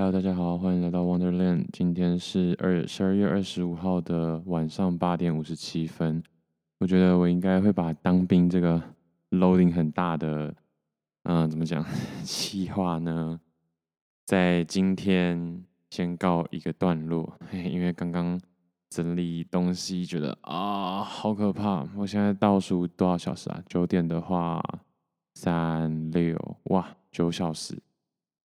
[0.00, 1.66] Hello，大家好，欢迎来到 Wonderland。
[1.72, 6.22] 今天是二十二月二十五号的晚上八点五十七分。
[6.78, 8.80] 我觉得我应该会把当兵这个
[9.32, 10.54] loading 很大的，
[11.24, 11.84] 嗯、怎么讲，
[12.22, 13.40] 计划呢，
[14.24, 17.36] 在今天先告一个段落。
[17.50, 18.40] 嘿因为刚刚
[18.90, 21.84] 整理东西，觉得啊，好可怕。
[21.96, 23.60] 我现在倒数多少小时啊？
[23.66, 24.62] 九点的话，
[25.34, 27.76] 三六，哇，九小时。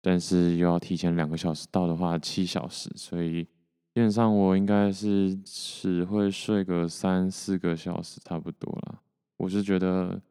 [0.02, 9.00] 但是又要提前两个小时到的话，七小时，所以基本上我应该是只会睡个三四个小时差不多啦。
[9.36, 10.22] 我是觉得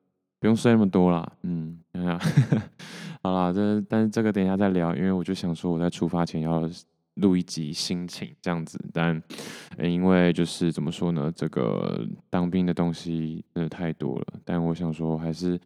[0.41, 2.19] 不用睡那么多啦，嗯，想想
[3.23, 6.67] 好啦，这但是这个等一下再聊，因为我就想说我在出发前要
[7.17, 9.23] 录一集心情这样子，但
[9.83, 15.61] 因为就是怎么说呢，这个当兵的东西真的太多了，但我想说还是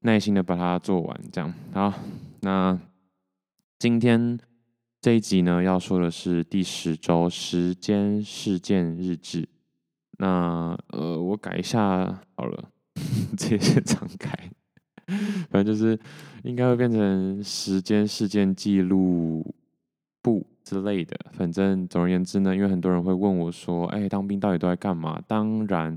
[0.00, 1.92] 耐心的把它做完，这样好，
[2.40, 2.76] 那。
[3.84, 4.38] 今天
[5.02, 9.46] 这一集呢，要说的是第十周时间事件日志。
[10.16, 12.70] 那呃，我改一下好了，
[13.36, 14.48] 直接常改。
[15.50, 16.00] 反正就是
[16.44, 19.54] 应该会变成时间事件记录
[20.22, 21.14] 簿之类的。
[21.32, 25.94] 反正总而言之呢，因为很多人会问我说：“哎，当兵到底都在干嘛？”当然，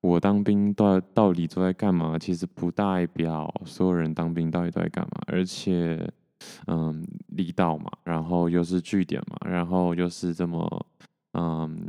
[0.00, 6.10] 我当兵到到底都在干嘛，其实不代表所有人当兵到底都在干嘛，而且。
[6.66, 10.86] 嗯，离岛嘛，然后又是据点嘛，然后又是这么
[11.32, 11.88] 嗯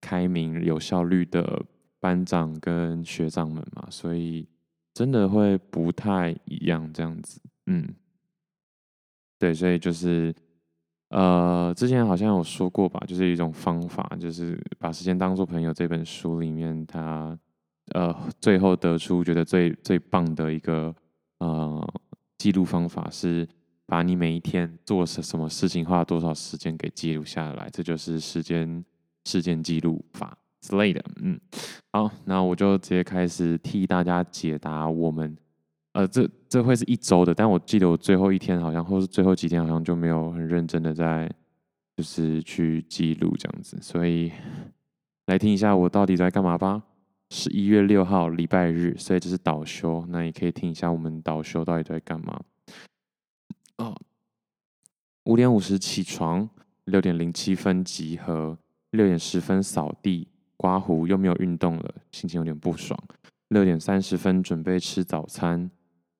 [0.00, 1.64] 开明有效率的
[2.00, 4.46] 班长跟学长们嘛，所以
[4.92, 7.40] 真的会不太一样这样子。
[7.66, 7.88] 嗯，
[9.38, 10.34] 对，所以就是
[11.10, 17.38] 呃，之前好像有说过吧，就是一种方法，就是把时间当作朋友这本书里面，他
[17.92, 20.94] 呃最后得出觉得最最棒的一个
[21.38, 21.94] 呃
[22.38, 23.48] 记录方法是。
[23.86, 28.84] 把你每一天做什什么事情，花多少时间给记录下来，这就是时间
[29.24, 31.04] 事件记录法之类的。
[31.22, 31.38] 嗯，
[31.92, 34.88] 好，那我就直接开始替大家解答。
[34.88, 35.36] 我们
[35.92, 41.30] 呃，这这会是一周的，但我记得我最后一天好像，或是最后几天好像就没有很认真的在
[41.96, 44.32] 就是去记录这样子，所以
[45.26, 46.82] 来听一下我到底在干嘛吧。
[47.30, 52.40] 十一月六号礼拜日，所以这是倒休，那也可以听一下我们倒休到底在干嘛。
[53.82, 54.00] 哦，
[55.24, 56.48] 五点五十起床，
[56.84, 58.56] 六点零七分集合，
[58.90, 62.96] 六点十分扫地刮胡，又没有运动了，心情有点不爽。
[63.48, 65.68] 六点三十分准备吃早餐，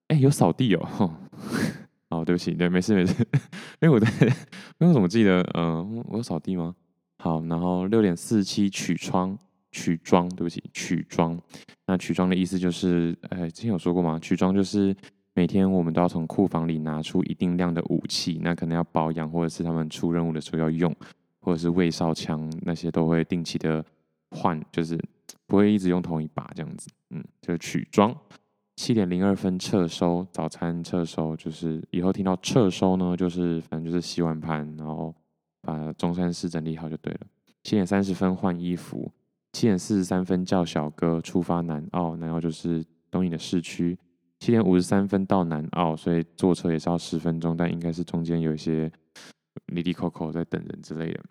[0.09, 1.17] 哎，有扫地哦。
[2.11, 3.15] 哦，对不起，对，没事没事。
[3.81, 4.09] 因为我在，
[4.81, 6.75] 因为我怎么记得，嗯、我有扫地吗？
[7.19, 9.39] 好，然后六点四十七取窗
[9.71, 11.41] 取妆，对不起，取妆。
[11.87, 14.19] 那取妆的意思就是，哎，之前有说过吗？
[14.19, 14.95] 取妆就是。
[15.35, 20.95] 每天我们都要从库房里拿出一定量的武器，那可能要保养，或者是他们出任务的时候要用，
[21.41, 23.83] 或者是卫哨枪那些都会定期的
[24.31, 25.03] 换，就是
[25.47, 26.91] 不会一直用同一把这样子。
[27.11, 28.15] 嗯，就是取装。
[28.77, 35.15] 七点零二分撤收早餐，撤收就是以后听到撤收呢，就是反正就是洗碗盘，然后
[35.61, 37.21] 把中山室整理好就对了。
[37.63, 39.11] 七点三十分换衣服，
[39.53, 43.97] 七点四十三分叫小哥出发南澳，然后就是东引的市区。
[44.43, 48.91] 七点五十三分到南澳，所以坐车也是要十分钟，但应该是中间有一些
[49.67, 51.25] 哩哩抠抠在等人之类的。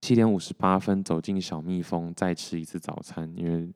[0.00, 3.70] 七点五十八分走进小蜜蜂，再吃一次早餐，因为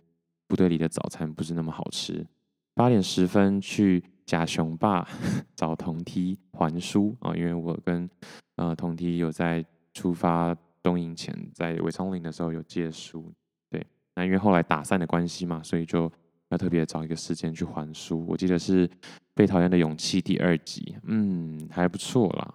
[0.49, 2.27] 部队里的早餐不是那么好吃。
[2.73, 5.07] 八点十分去甲雄坝
[5.55, 8.09] 找同梯还书啊，因为我跟
[8.57, 9.63] 呃同梯有在
[9.93, 13.31] 出发东营前，在伟昌岭的时候有借书，
[13.69, 16.11] 对，那因为后来打散的关系嘛，所以就。
[16.51, 18.87] 要特别找一个时间去还书，我记得是
[19.35, 22.55] 《被讨厌的勇气》第二集，嗯，还不错啦。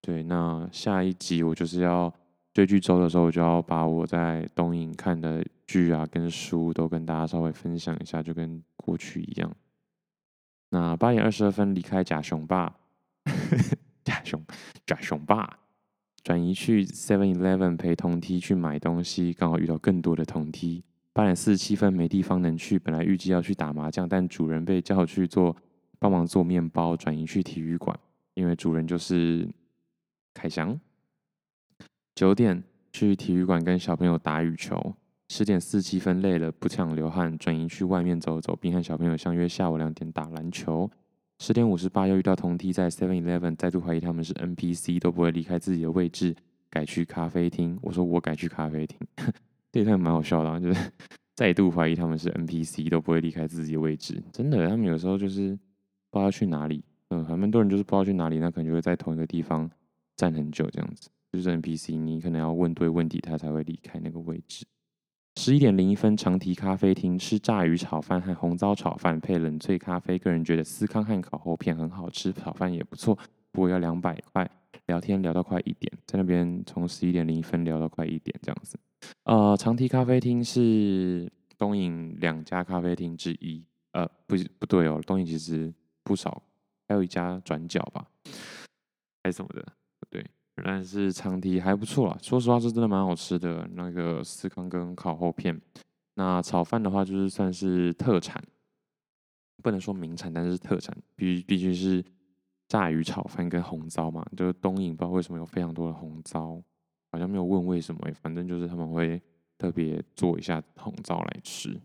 [0.00, 2.12] 对，那下一集我就是要
[2.54, 9.52] 追剧周的时候，我就要把我在东引看的剧啊跟书都跟大家稍微分享一下，就跟过去一样。
[10.70, 12.76] 那八点二十二分离开假雄爸，
[14.04, 14.40] 假雄
[14.86, 15.58] 假雄坝，
[16.22, 20.84] 转移去 Seven Eleven 陪同梯去买东西，刚好遇到更多的同梯。
[21.16, 25.56] 八点四十七分没地方能去，本来预计要去打麻将，但主人被叫去做
[25.98, 27.98] 帮忙做面包，转移去体育馆，
[28.34, 29.48] 因为主人就是
[30.34, 30.78] 凯翔。
[32.14, 34.94] 九点去体育馆跟小朋友打羽球，
[35.30, 40.90] 十点四十七分累了不想流汗，转移去外面走走，并和小朋友相约下午两点打篮球。
[41.38, 46.36] 十点五十八又遇到同梯在 Seven Eleven，再度怀疑他们是 NPC，都不会离开自己的位置，
[46.68, 47.78] 改去咖啡厅。
[47.80, 48.98] 我说我改去咖啡厅。
[49.76, 50.90] 这也太蛮好笑的，就是
[51.36, 54.22] 再度怀疑他们是 NPC，都不会离开自己的位置。
[54.32, 55.50] 真的，他们有时候就是
[56.10, 56.82] 不知道去哪里。
[57.10, 59.70] 嗯，很多人就是不知道去哪里，那可能就会在同一个地方
[60.16, 61.10] 站很久这样子。
[61.30, 64.64] 就是 NPC，你可能要问对问题，他才会离开那个位置。
[65.38, 70.18] 十一点零一分，长堤咖啡厅吃炸鱼炒饭和红糟炒饭配冷萃咖啡。
[70.18, 73.14] 个人觉得司康和烤厚片很好吃，炒饭也不错，
[73.52, 74.50] 不过要两百块。
[74.86, 78.78] 聊天聊到快一点，在那边从十一点零一分聊到快一点这样子。
[79.24, 83.64] 呃，长堤咖啡厅是东影两家咖啡厅之一。
[83.92, 86.42] 呃，不不对哦，东影其实不少，
[86.86, 88.06] 还有一家转角吧，
[89.22, 89.62] 还是什么的，
[89.98, 90.24] 不对。
[90.62, 93.68] 但是长堤还不错啦，说实话是真的蛮好吃的。
[93.74, 95.60] 那个司康跟烤厚片，
[96.14, 98.42] 那炒饭的话就是算是特产，
[99.62, 102.04] 不能说名产，但是特产，必必须是。
[102.68, 106.60] 炸鱼炒饭跟红糟嘛，就是东引不知道为什么有非常多的红糟，
[107.12, 109.20] 好像没有问为什么，反正就是他们会
[109.56, 111.80] 特别做一下红糟来吃。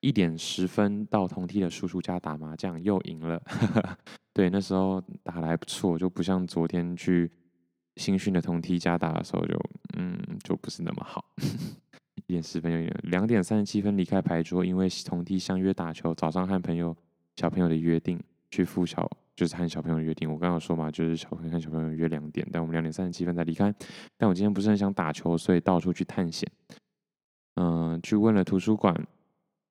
[0.00, 3.40] 一点十分到同梯的叔叔家打麻将，又赢了。
[4.32, 7.30] 对，那时候打的还不错，就不像昨天去
[7.96, 9.60] 新训的同梯家打的时候就，就
[9.98, 11.24] 嗯就不是那么好。
[12.26, 16.96] 一点十分又赢了，两点三十七分离开牌桌，因为同梯相约打球，早上和朋友
[17.36, 18.18] 小朋友的约定
[18.50, 19.10] 去附小。
[19.40, 23.74] 就是和小朋友约定，我刚刚说嘛，就是小朋友和小朋友约两点，但我们两点三十七分才离开。
[24.18, 26.46] 但我今天不是很想打球，所以到处去探险。
[27.54, 28.94] 嗯、去问了图书馆，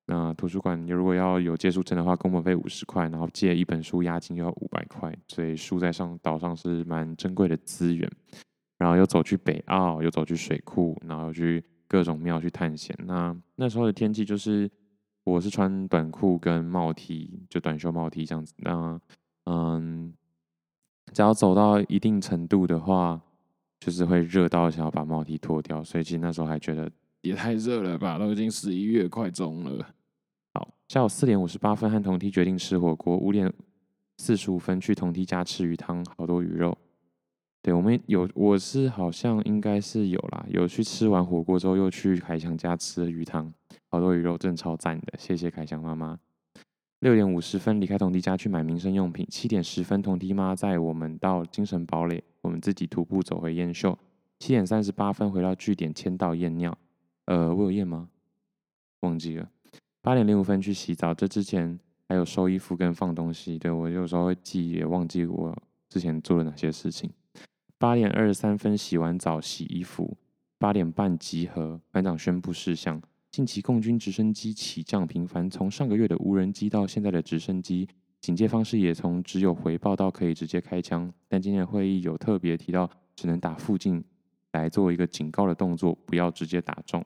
[0.06, 8.10] 那、图书馆如果要有借书证的话，工本费五十块，然后借一本书押金又要五百块，所以书在上岛上是蛮珍贵的资源。
[8.76, 12.92] 然后又走去北澳，又走去水库，然后去各种庙去探险。
[13.04, 14.68] 那那时候的天气就是，
[15.22, 18.52] 我是穿短裤跟帽 T，就短袖帽 T 这样子。
[18.56, 19.00] 那
[19.44, 20.12] 嗯，
[21.12, 23.20] 只要走到一定程度的话，
[23.80, 26.90] 就是会热到想要把帽 T 脱掉，所以其实那时候还觉得
[27.22, 29.86] 也太热了吧，都已经十一月快中了。
[30.54, 33.52] 好，下午四点五十八分和同梯决定吃火锅，五点
[34.18, 36.76] 四十五分去同梯家吃鱼汤，好多鱼肉。
[37.62, 43.52] 对，我们有，我是好像应该是有啦，有去吃完火锅之后又去凯翔家吃了鱼汤，
[43.90, 46.18] 好多鱼肉，真的超赞的，谢谢凯翔妈妈。
[47.00, 49.26] 六点五十分离开同梯家去买民生用品。
[49.30, 53.98] 七点十分，同梯妈载我们到精神堡垒，我们自己徒步走回燕秀。
[54.38, 56.76] 七点三十八分回到据点签到验尿。
[57.24, 58.08] 呃，我有验吗？
[59.00, 59.48] 忘记了。
[60.02, 63.58] 八点零五分去洗澡，这之前还有收衣服跟放东西。
[63.58, 65.56] 对，我有时候会记也忘记我
[65.88, 67.10] 之前做了哪些事情。
[67.78, 70.18] 八点二十三分洗完澡洗衣服。
[70.58, 73.00] 八点半集合，班长宣布事项。
[73.30, 77.88] 近期共军直升机起降频繁，从上个月的无人机到现在的直升机，
[78.20, 81.08] 警戒方式也从只有回报到可以直接开枪。
[81.28, 84.02] 但今天的会议有特别提到，只能打附近
[84.52, 87.04] 来做一个警告的动作，不要直接打中。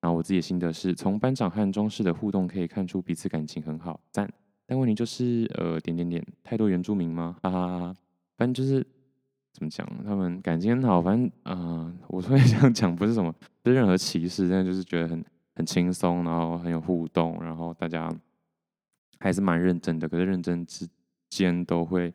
[0.00, 4.26] 然后我自己的心得是，从班长和中士的互动可以看出彼此感情很好，赞。
[4.64, 7.36] 但问题就是，呃，点点点，太多原住民吗？
[7.42, 7.96] 哈哈哈哈。
[8.38, 8.82] 反正就是
[9.52, 11.02] 怎么讲，他们感情很好。
[11.02, 13.30] 反正啊、呃，我说这样讲不是什么，
[13.62, 15.22] 不是任何歧视，真的就是觉得很。
[15.58, 18.08] 很轻松，然后很有互动，然后大家
[19.18, 20.08] 还是蛮认真的。
[20.08, 20.88] 可是认真之
[21.28, 22.14] 间都会，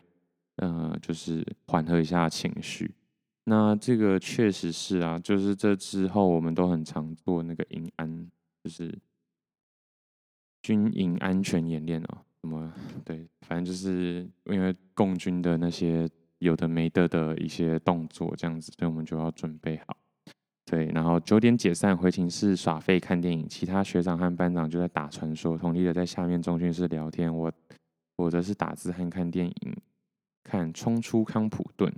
[0.55, 2.95] 呃，就是缓和一下情绪。
[3.43, 8.31] 那这个确实是啊，就是这之后我们都很常做那个营安，
[8.63, 8.97] 就是
[10.61, 12.23] 军营安全演练哦。
[12.39, 12.73] 什么
[13.03, 16.09] 对，反正就是因为共军的那些
[16.39, 19.97] 有的没的的一些动作这样子，所以我们就要准备好。
[20.74, 27.53] 对，然后九点解散回寝室耍废看电影，其他学长和班长就在打传说，同梯的在下面中训室聊天，我
[28.15, 29.77] 我则是打字和看电影，
[30.44, 31.94] 看冲出康普顿。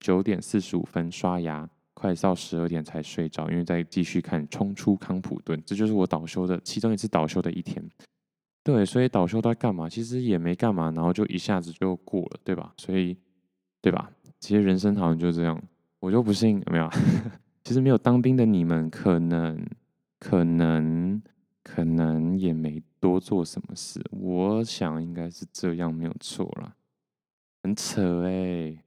[0.00, 7.80] 九点四十五分刷牙，快到十二点才睡着，因为在继续看冲出康普顿，这就是我倒休的其中一次倒休的一天。
[8.64, 9.88] 对，所以倒休都在干嘛？
[9.88, 12.72] 其实也没干嘛，然后就一下子就过了，对吧？
[12.78, 13.16] 所以，
[13.80, 14.10] 对吧？
[14.40, 15.56] 其实人生好像就这样，
[16.00, 16.90] 我就不信有没有。
[17.68, 19.62] 其实没有当兵的你们，可能、
[20.18, 21.20] 可能、
[21.62, 24.02] 可能也没多做什么事。
[24.10, 26.74] 我想应该是这样，没有错啦。
[27.62, 28.84] 很扯哎、欸，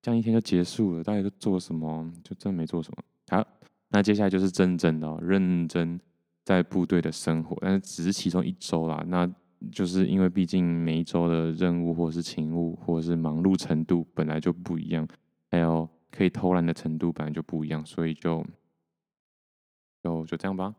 [0.00, 2.08] 这样一天就结束了，大家都做什么？
[2.22, 3.02] 就真没做什么。
[3.30, 3.44] 好，
[3.88, 6.00] 那接下来就是真正的、哦、认真
[6.44, 9.04] 在部队的生活，但是只是其中一周啦。
[9.08, 9.28] 那
[9.72, 15.04] 就是因为毕竟每一周的任务，或是勤务，或是忙碌程度本来就不一样，
[15.50, 15.88] 还有。
[16.10, 18.44] 可以偷懒的程度本来就不一样，所以就
[20.02, 20.74] 就就这样吧。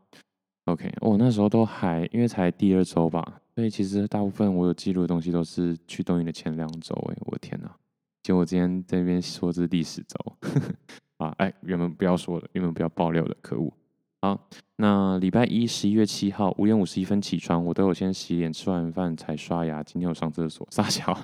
[0.65, 6.93] OK，我、那时候都还因为才第二周吧，所以其实大部分我有记录的东西都是去东营的前两周。
[7.11, 7.75] 哎，我的天哪！
[8.23, 10.37] 结果今天这边说这是第十周
[11.17, 11.33] 啊！
[11.39, 13.73] 哎，原本不要说的，原本不要爆料的，可恶！
[14.21, 14.39] 好，
[14.75, 19.81] 那礼拜一十一月七号五点五十一分起床，我都有先洗脸，吃完饭才刷牙。
[19.81, 21.17] 今天有上厕所，撒娇，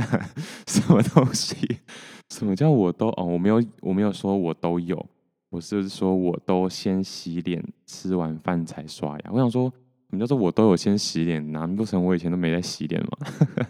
[0.68, 1.56] 什么东西？
[2.34, 3.24] 什么叫我都哦？
[3.24, 5.06] 我没有，我没有说我都有，
[5.50, 9.30] 我是说我都先洗脸，吃完饭才刷牙。
[9.30, 9.72] 我想说，
[10.10, 11.52] 什么叫做我都有先洗脸？
[11.52, 13.66] 难不成我以前都没在洗脸吗？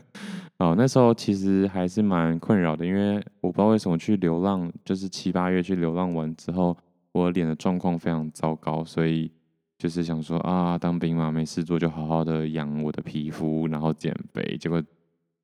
[0.56, 6.74] 哦，那时候其实还是蛮困扰的，因为我不知道为什么去流浪，就是七八月去流浪完之后，
[7.12, 9.30] 我脸的状况非常糟糕，所以
[9.76, 14.82] 就是想说啊，当兵嘛，没事做就好好的养我的皮肤，然后减肥，结果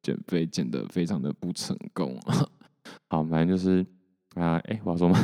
[0.00, 2.18] 减肥减得非常的不成功。
[3.08, 3.84] 好，反正就是
[4.34, 5.14] 啊，哎、欸，我要说嘛，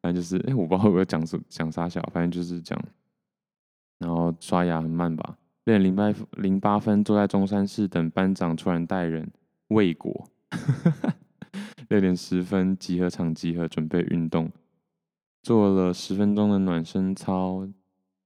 [0.00, 2.78] 反正就是哎、我不知道会不会讲什讲啥小，反正就是讲，
[3.98, 5.36] 然后刷牙很慢吧。
[5.64, 9.30] 六点零八零八分，坐在中山室等班长突然带人
[9.68, 10.28] 未果。
[11.88, 14.50] 六点十分，集合场集合，准备运动。
[15.42, 17.66] 做了十分钟的暖身操，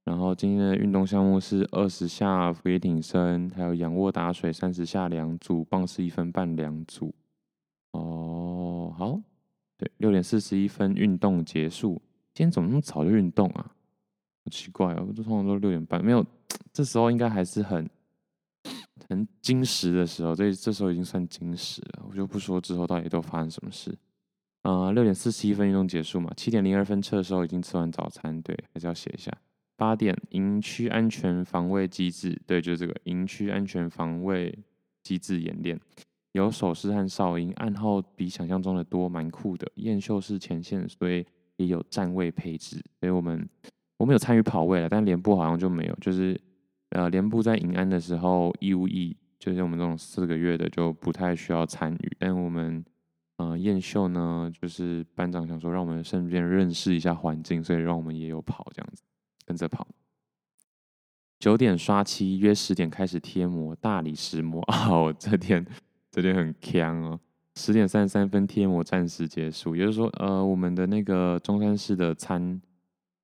[0.03, 7.13] 然后今天的运动项目是二十下俯卧挺身，还有仰卧打水三十下两组，棒式一分半两组。
[7.91, 8.42] 哦，
[9.03, 9.21] 好，
[9.77, 12.01] 对，六点四十一分运动结束。
[12.33, 13.75] 今天怎么那么早就运动啊？
[14.45, 16.25] 好奇怪哦，我通常都六点半，没有。
[16.71, 17.89] 这时候应该还是很
[19.09, 22.05] 很精时的时候，这这时候已经算精实了。
[22.09, 23.91] 我就不说之后到底都发生什么事。
[24.61, 29.29] 啊、呃，六点四十一分运动结束嘛，七点零二分撤收，已经吃完早餐，对，还是要写一下。
[29.75, 34.57] 八点营区安全防卫机制，对，就是这个营区安全防卫
[35.03, 35.77] 机制演练，
[36.33, 39.65] 有手势和哨音，暗号比想象中的多，蛮酷的。
[39.75, 41.25] 验秀是前线，所以
[41.55, 43.49] 也有站位配置，所以我们。
[43.97, 45.95] 我们有参与跑位了，但连部好像就没有。
[46.01, 46.37] 就是，
[46.89, 52.17] 呃，连部在营安的时候义务役，就是我们这种四个月的就不太需要参与。
[52.19, 52.83] 但我们，
[53.37, 59.03] 呃，验秀呢，就是班长想说让我们顺便认识一下环境，所以让我们也有跑这样子，
[59.45, 59.87] 跟着跑。
[61.39, 64.61] 九点刷漆，约十点开始贴膜，大理石膜。
[64.89, 65.65] 哦，这天
[66.13, 67.19] 这就很强哦。
[67.55, 72.61] 十点三十三分贴膜暂时结束，也就是说，呃，我们的那个中山市的餐。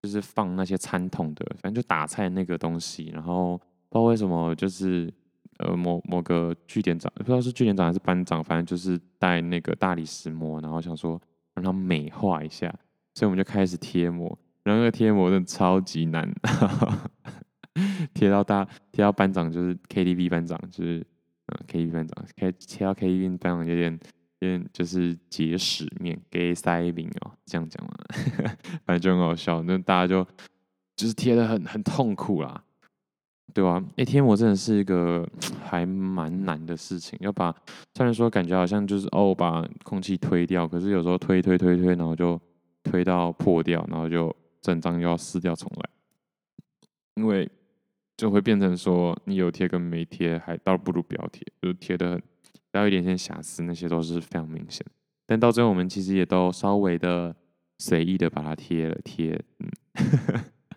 [0.02, 5.14] 就是放那些餐桶的，反正就打菜那个东西，然后不知道为什么，就是
[5.58, 11.22] 呃某某个据点长，不知道是据点长还是班长，反正就是带那个大理石膜，然后想说
[11.54, 12.74] 让它美化一下，
[13.14, 16.34] 所以我们就开始贴膜，然后那个贴膜真的超级难，
[18.16, 21.06] 贴到大贴到班长就是 KTV 班长，就是
[21.50, 24.00] 嗯 KTV 班长，贴贴到 KTV 班长有点。
[24.42, 27.94] 有点就是结石面给塞饼哦，这样讲嘛，
[28.88, 29.62] 反正就很好笑。
[29.64, 30.26] 那大家就
[30.96, 32.64] 就是贴的很很痛苦啦，
[33.54, 33.84] 对吧？
[33.98, 35.28] 哎，贴膜真的是一个
[35.66, 37.54] 还蛮难的事情，要把
[37.96, 42.40] 虽然说感觉好像就是哦把空气推掉，可是有时候推推推推，然后就
[42.82, 45.90] 推到破掉，然后就整张又要撕掉重来，
[47.16, 47.52] 因为
[48.20, 52.24] 就会变成说你有贴跟没贴还倒不如不要贴，就是贴的很。
[52.70, 54.86] 不要一点点瑕疵，那些都是非常明显。
[55.26, 57.34] 但到最后，我们其实也都稍微的
[57.78, 59.72] 随意的把它贴了贴，嗯。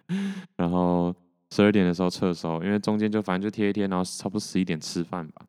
[0.57, 1.13] 然后
[1.51, 5.45] 十二点的时候撤收，因为中间就反正就贴一贴，然后差不多十一点吃饭吧。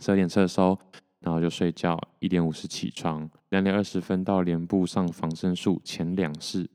[0.00, 0.76] 十二点撤收，
[1.20, 2.00] 然后就睡觉。
[2.20, 6.68] 一点五十起床，两点二十分到连部上防身术前两式。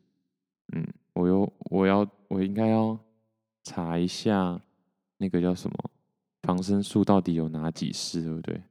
[0.73, 2.97] 嗯，我又我要我应该要
[3.63, 4.61] 查一下
[5.17, 5.75] 那个叫什么。
[6.43, 8.61] 防身术到底有哪几式，对不对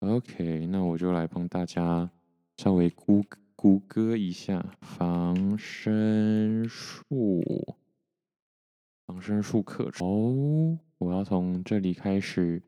[0.00, 2.10] ？OK，那我就来帮大家
[2.56, 7.76] 稍微谷谷歌一下防身术。
[9.06, 12.60] 防身术课程哦，我要从这里开始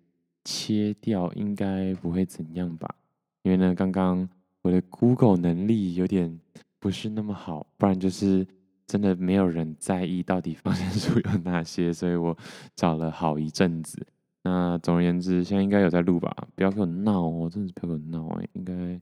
[0.44, 2.94] 切掉，应该不会怎样吧？
[3.42, 4.28] 因为呢，刚刚
[4.62, 6.40] 我的 Google 能力有点
[6.78, 8.46] 不是那么好，不然就是
[8.88, 12.35] 真的没有人在意到底防身术有哪些，所以我
[12.75, 14.04] 找了好一阵子。
[14.42, 16.35] 那总而言之，现在应该有在录吧？
[16.54, 18.49] 不要给我闹哦，真的是不要给我闹哎！
[18.54, 19.00] 应该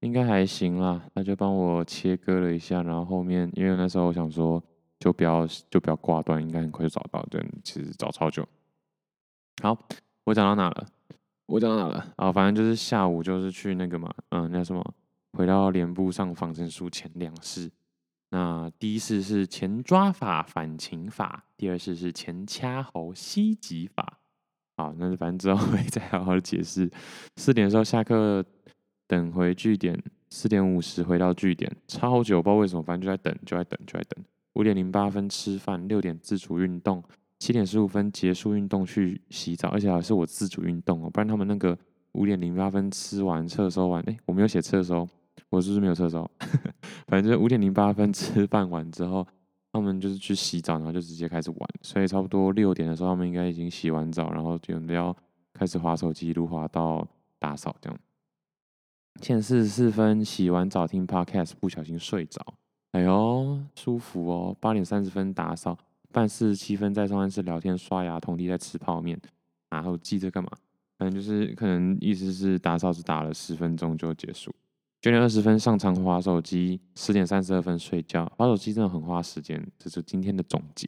[0.00, 1.02] 应该还行啦。
[1.14, 4.62] 他就帮我切割了一下，然后后面因为那时候我想说，
[4.98, 7.24] 就不要就不要挂断，应该很快就找到。
[7.30, 8.46] 对，其实找超久。
[9.62, 9.78] 好，
[10.24, 10.86] 我讲到哪了？
[11.46, 12.12] 我讲到哪了？
[12.16, 14.94] 啊，反正就是下午就是去那个嘛，嗯，那什么，
[15.32, 17.70] 回到连部上防身术前两式。
[18.32, 24.20] 那第一式是前抓法反擒法，第二式是前掐喉吸击法。
[24.74, 26.90] 好，那反正之后会再好好解释。
[27.36, 28.42] 四点的时候下课，
[29.06, 30.02] 等回据点。
[30.30, 34.24] 四点五十回到据点，超久，不知道为什么，反正就在等，就在等，就在等。
[34.54, 37.04] 五点零八分吃饭，六点自主运动，
[37.38, 41.78] 七点十五分结束运动去洗澡，而且还是我自主运动哦，不然他们那个
[42.12, 45.06] 五点零八分吃完厕所完，哎，我没有写厕所，
[45.52, 46.28] 我是不是没有撤收？
[47.06, 49.24] 反正五点零八分吃饭完之后。
[49.74, 55.16] 他们就是去洗澡，然后就直接开始玩，所以差不多六点的时候，他们应该已经洗完澡，然后就要
[55.54, 57.98] 开始滑手机，一路滑到打扫这样。
[59.22, 62.44] 七点四十四分洗完澡听 Podcast，不小心睡着，
[62.90, 64.54] 哎呦舒服哦。
[64.60, 65.78] 八点三十分打扫，
[66.12, 69.18] 半四十七分在上班室聊天刷牙，同弟在吃泡面。
[69.70, 70.50] 然后记着干嘛？
[70.98, 74.54] 反正就是可能意思是打扫只打了十分钟就结束。
[75.02, 78.24] 九点二十分上床滑手机，十点三十二分睡觉。
[78.36, 80.86] 划手机真的很花时间，这是今天的总结。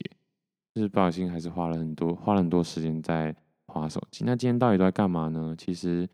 [0.73, 3.35] 就是不小心还是花了很多，花了很多时间在
[3.67, 4.23] 滑手机。
[4.25, 5.53] 那今天到底都在干嘛呢？
[5.59, 6.09] 其实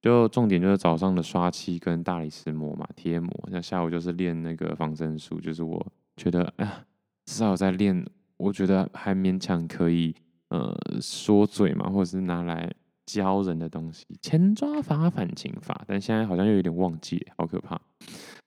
[0.00, 3.28] 就重点就是早上的刷漆跟大理石膜嘛，贴膜。
[3.50, 5.84] 那下午就是练那个防身术，就是我
[6.16, 6.86] 觉得哎呀，
[7.26, 10.14] 至少在练，我觉得还勉强可以，
[10.50, 12.72] 呃，说嘴嘛，或者是拿来。
[13.12, 17.80] 教人的东西，前抓法反擒法，但现在好像又有点忘记，好可怕。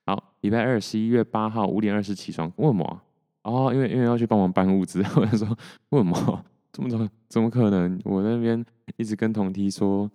[0.05, 3.01] 好，礼拜二，十一月八号五点二十起床，为什么？
[3.43, 5.03] 哦，因为因为要去帮忙搬物资。
[5.15, 5.57] 我就说，
[5.89, 6.45] 为什么？
[6.71, 7.99] 怎么怎么怎么可能？
[8.03, 8.65] 我那边
[8.97, 10.09] 一直跟同梯说，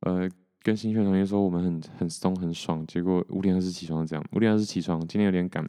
[0.00, 0.28] 呃，
[0.62, 4.24] 跟新学同学说我们很很松很爽，结果五点二十起床这样。
[4.32, 5.64] 五点二十起床，今天有点赶，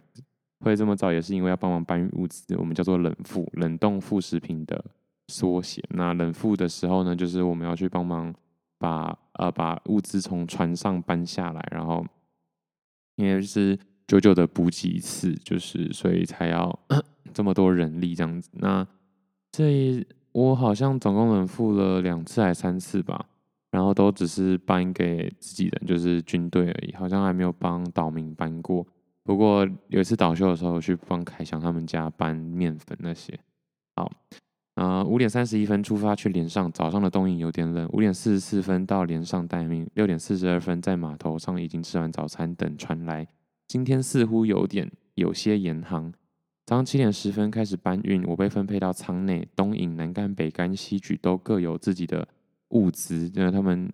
[0.60, 4.84] 会这么早也是因为要帮忙搬运物资，我们叫做冷库，冷冻副食品的。
[5.32, 5.82] 缩写。
[5.92, 8.34] 那冷敷的时候呢，就是我们要去帮忙
[8.78, 12.06] 把呃把物资从船上搬下来，然后
[13.16, 16.78] 因为是久久的补给一次，就是所以才要
[17.34, 18.50] 这么多人力这样子。
[18.54, 18.86] 那
[19.52, 23.26] 这我好像总共冷敷了两次还三次吧，
[23.72, 28.86] 然后都只是搬给自己人，就是军队而已，好像还没有帮岛民搬过。
[29.24, 33.40] 不过有一次倒修的时候去帮凯翔他们家搬面粉那些，
[33.96, 34.12] 好。
[34.82, 37.88] 呃，五点三十一分出发去连上，早上的冬营有点冷。
[37.94, 43.28] 五点四十四分到连上待命，六点四十二分在码头上已经吃完早餐，等船来。
[43.68, 46.12] 今天似乎有点有些严航。
[46.66, 49.48] 早上七点十分开始搬运，我被分配到舱内。
[49.56, 52.28] 东引、南干、北干、西举都各有自己的
[52.70, 53.32] 物资。
[53.36, 53.88] 那他们，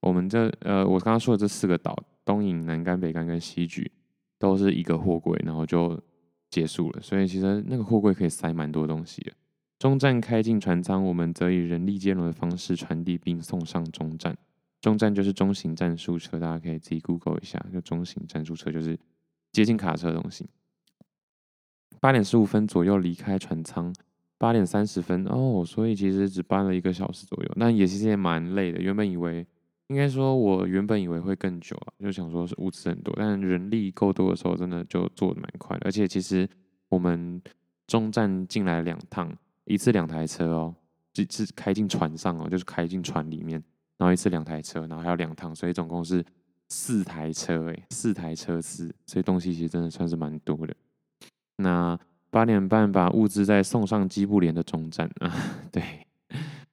[0.00, 3.90] 我们这呃，我刚刚说的这四个岛，东引、南干、北干跟西举，
[4.38, 5.98] 都是一个货柜，然后就
[6.50, 7.00] 结束了。
[7.00, 9.32] 所以其实那个货柜可以塞蛮多东西的。
[9.78, 14.36] 中站开进船舱，我们则以人力接龙的方式传递并送上中站。
[14.80, 18.98] 中站就是中型战术车，大家可以自己 Google 一下，就中型战术车就是
[19.50, 20.46] 接近卡车的东西。
[22.00, 23.94] 八点十五分左右离开船舱，
[24.36, 28.80] 八点三十分哦，所以其实只搬了一个小时左右，那也其实也蛮累的。
[28.80, 29.46] 原本以为，
[29.88, 35.86] 应该说我原本以为会更久啊，就想说是物资很多，但人力够多的时候，真的就做的蛮快的。
[35.86, 36.48] 而且其实
[36.90, 37.40] 我们
[37.86, 39.34] 中站进来两趟。
[39.64, 40.74] 一次两台车哦，
[41.14, 43.62] 是是开进船上哦，就是开进船里面，
[43.96, 46.24] 然后一次两台车，然后还有两趟，所以总共是
[46.68, 50.74] 四台车诶，四台车次，所以东西其实真的算是蛮多的。
[51.56, 51.98] 那
[52.30, 55.32] 八点半把物资再送上基布连的中站啊，
[55.70, 55.82] 对，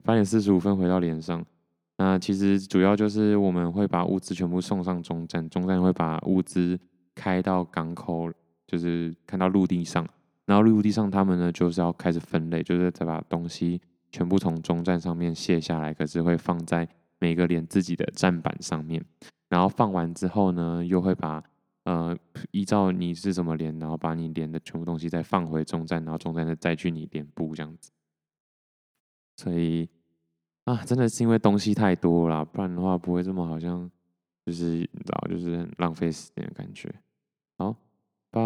[0.03, 1.45] 八点四十五分回到连上。
[1.97, 6.79] 那其实主要就是我们会把物资全部送上中站，中站会把物资
[7.13, 8.31] 开到港口，
[8.65, 10.03] 就是开到陆地上。
[10.51, 13.79] 然后陆地上，他们呢就是要开始分类，就是再把东西
[14.11, 16.85] 全部从中站上面卸下来，可是会放在
[17.19, 19.01] 每个连自己的站板上面。
[19.47, 21.41] 然后放完之后呢，又会把
[21.85, 22.13] 呃
[22.51, 27.89] 依照你是什么连，然后把你连的全部东西再放回中站，然后中站再再去你连部这样子。
[29.37, 29.87] 所以
[30.65, 33.89] 啊，真的是因为东西太多了，不然的话不会这么好像
[34.45, 36.93] 就是你知道，就是很浪费时间的感觉。
[37.57, 37.73] 好。
[38.31, 38.41] 八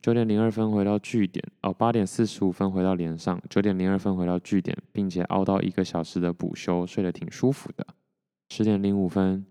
[0.00, 7.84] 九点零二分回到据点哦，八点四十五分回到连上，九点零二分回到据点，并且熬到一个小时的补休，睡得挺舒服的。
[8.50, 9.44] 十点零五分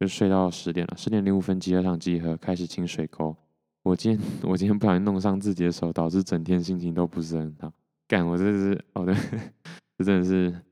[0.00, 3.36] 就睡到十点了，十点零五分集合场集合，开始清水沟。
[3.84, 7.72] 我今天 我今天不小心弄伤自己的手，导致整天心情都不是很好。
[8.08, 9.14] 干，我这是哦对，
[9.96, 10.67] 这真的是。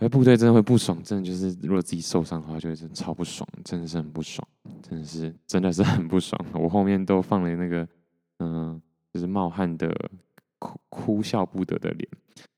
[0.00, 4.46] 在部队真的会不爽，真的就是如果自己受伤的话，就会真的超不爽，真的是很不爽，
[4.80, 6.40] 真的是真的是很不爽。
[6.54, 7.88] 我后面都放了那个，
[8.38, 8.80] 嗯、
[9.12, 9.92] 就是冒汗的
[10.58, 12.08] 哭哭笑不得的脸。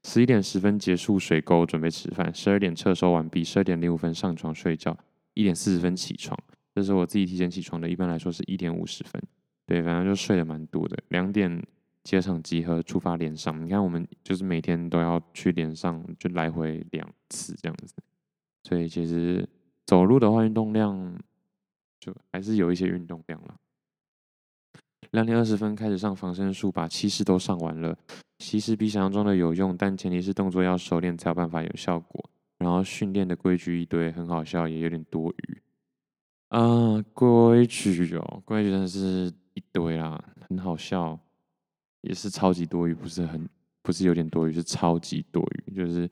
[0.05, 2.33] 十一点十分结束水沟，准备吃饭。
[2.35, 4.97] 十二点撤收完毕，十二点零五分上床睡觉。
[5.33, 6.39] 一点四十分起床，
[6.75, 9.23] 这是我自己提前起床的，一般来说是一点五十分。
[9.67, 10.99] 对，反正就睡得蛮多的。
[11.09, 11.63] 两点。
[12.03, 13.65] 机场集合，出发连上。
[13.65, 17.95] 你看，我们就是每天都要去连上，就来回两次这样子。
[18.65, 19.49] 所以其实
[19.87, 21.19] 走路的话，运动量
[21.99, 23.55] 就还是有一些运动量了。
[25.13, 27.97] 两点二十分开始上防身术，把七式都上完了。
[28.39, 32.31] 其实比想象中的有用，但前提是动作要熟练才有办法有效果。
[32.59, 35.63] 然后训练的规矩一堆，很好笑，也有点多余。
[36.49, 41.19] 啊，规矩哦，规矩真的是一堆啦，很好笑。
[42.03, 43.49] 也是超级多余，不是很，
[43.83, 45.75] 不是有点多余，是超级多余。
[45.75, 46.09] 就是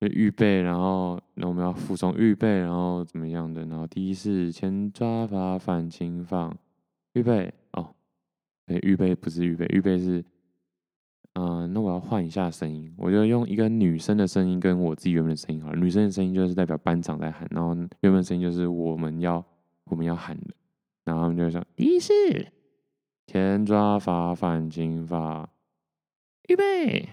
[0.00, 3.66] 预备，然后那我们要服从预备，然后怎么样的？
[3.66, 6.56] 然后第一式前抓法反轻放，
[7.14, 7.94] 预备哦，
[8.64, 10.24] 对，预备不是预备，预备是，
[11.34, 19.44] 嗯、那我要换一下声音，我就用一个女生的声音跟我自己原本的声音好了，女生的声音就是代表班长在喊，然后原本声音就是我们要
[19.86, 20.54] 我们要喊的，
[21.04, 22.12] 然后他们就会说第一式
[23.28, 25.50] 前抓法反轻法，
[26.48, 27.06] 预备。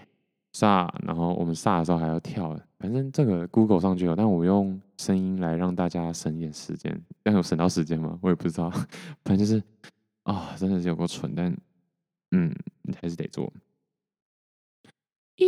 [0.54, 8.18] 刹，然后我们刹的时候还要跳，反正这个 Google 上就有，但我用声音来让大家省一点时间，但有省到时间吗？
[8.22, 8.70] 我也不知道，
[9.26, 9.62] 反正就是
[10.22, 11.54] 啊、哦，真的是有够蠢，但
[12.30, 12.50] 嗯，
[12.80, 13.52] 你还是得做。
[15.36, 15.44] 一，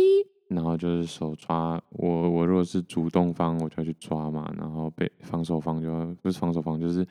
[0.49, 7.03] 然后就是手抓我，我如果是主动方，我就要去抓嘛，然后被防守方就要不是防守方，就是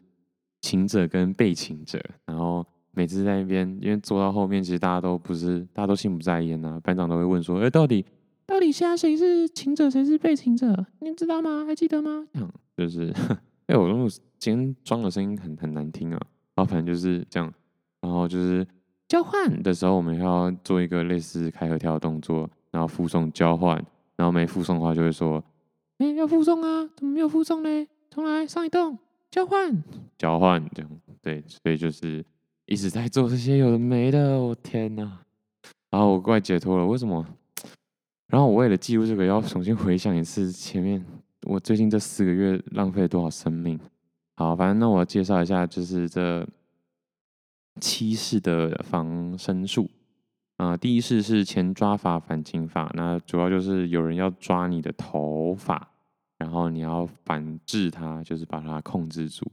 [0.61, 2.65] 擒者跟被擒者，然后。
[2.93, 6.81] 每次在那边，因为坐到后面，其实大家都不是，大家都心不在焉呐。
[6.83, 8.05] 班长都会问说：“哎、到底
[8.47, 10.87] 到底现在谁是擒者，谁是被擒者？
[11.01, 11.65] 你知道吗？
[11.65, 13.13] 还记得吗？”这样就是，
[13.69, 16.21] 哎、欸，我今天装的声音很很难听啊。
[16.57, 17.53] 然后反正就是这样，
[18.01, 18.67] 然后就是
[19.07, 23.77] 交换的时候，我们要做一个类似开合跳的动作，然后附送交换，
[24.17, 25.43] 然后没附送的话就会说
[25.99, 27.87] ：“哎、要附送啊，怎么没有附送呢？
[28.11, 28.99] 重来，上一动，
[29.31, 29.85] 交换，
[30.17, 30.91] 交换，这样
[31.23, 32.25] 对，所以就是。
[32.69, 35.21] 一直在做这些有的没的，我天哪！
[35.91, 37.27] 然后我怪解脱了，为什么？
[38.27, 41.03] 然后我为了记录这个，要重新回想一次前面
[41.45, 43.81] 我最近这四个月浪费了多少生命。
[44.37, 46.47] 好，反正那我介绍一下，就是这
[47.81, 49.89] 七式的防身术
[50.59, 55.89] 啊、第一式是前抓法反轻法，那主要就是有人要抓你的头发，
[56.37, 59.51] 然后你要反制他，就是把它控制住。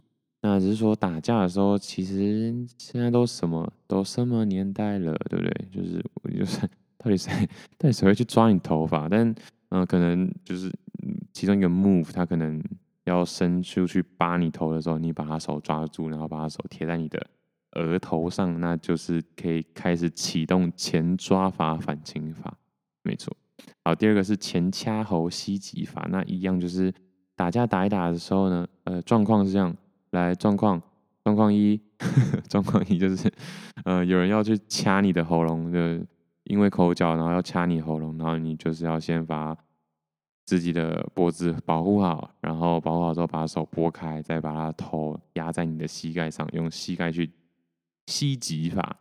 [0.48, 5.68] 那只是说打架的时候，其实现在都什么都什么年代了，对不对？
[5.72, 6.06] 就是
[6.38, 6.60] 就是
[6.98, 7.32] 到底谁
[7.78, 9.10] 到底谁会去抓你头发？
[9.10, 9.34] 但
[9.70, 10.72] 嗯、可能就是
[11.34, 12.64] 其中一个 move，他可能
[13.06, 17.26] 要伸出去扒你头的时候，你把他手抓住，然后把他手贴在你的
[17.72, 22.56] 额头上，那就是可以开始启动前抓法反擒法，
[23.04, 23.36] 没错。
[23.84, 26.94] 好，第二个是前掐喉吸击法，那一样就是
[27.36, 29.76] 打架打一打的时候呢，呃，状况是这样。
[30.16, 30.82] 来状况，
[31.24, 31.80] 状况一，
[32.50, 33.32] 状况一就是，
[33.84, 35.80] 呃，有人要去掐你的喉咙，就
[36.46, 39.56] 因为口角，然后要掐你喉咙，然后你就是要先把
[40.46, 47.30] 自己的脖子保护好，然后保护好之后把手拨开，再把他头压在你的膝盖上，用膝盖去
[48.08, 48.98] 吸击法。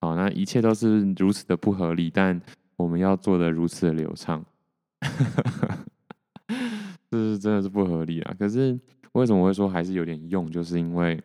[0.00, 2.40] 好，那一切都是如此的不合理，但
[2.76, 4.44] 我们要做的如此的流畅，
[7.10, 8.34] 这是真的是不合理啊！
[8.38, 8.78] 可是。
[9.12, 10.50] 为什么会说还是有点用？
[10.50, 11.20] 就是因为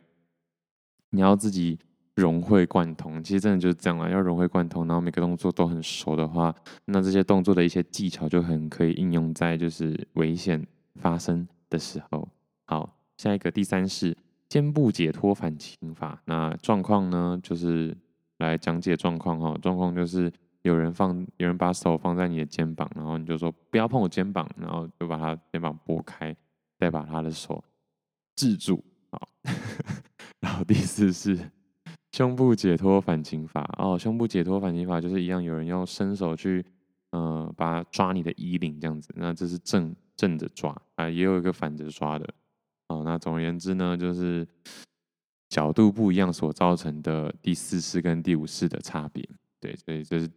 [1.09, 1.77] 你要自己
[2.15, 3.23] 融会贯通。
[3.23, 6.53] 其实真的就是这样啊，要融会贯通，然后每个动作都很熟的话，
[6.85, 10.65] 那这些动作的一些技巧就很可以应用在就是危险
[10.95, 12.27] 发生的时候。
[12.65, 14.15] 好，下一个第三式
[14.47, 16.21] 肩部解脱反擒法。
[16.25, 17.95] 那状况呢，就是
[18.37, 19.57] 来讲解状况哈。
[19.61, 26.35] 状况就是有人放，有人把手放在你的肩膀，然后你就说不要碰我肩膀，然后就把他肩膀拨开，
[26.79, 27.63] 再把他的手。
[28.35, 29.29] 制住，好，
[30.41, 31.39] 然后第四是
[32.11, 36.65] 胸部解脱反轻法哦，胸部解脱反轻法就是一样，有人用伸手去，
[37.11, 42.27] 呃，把抓你的衣领这样子，那这是正正着抓啊，也有一个反着抓的，
[42.87, 44.47] 哦，那总而言之呢，就是
[45.49, 49.27] 角度不一样所造成的第四式跟第五式的差别，
[49.59, 50.29] 对，所以这是